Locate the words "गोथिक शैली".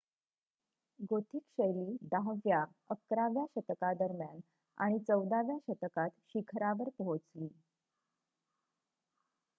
1.09-1.97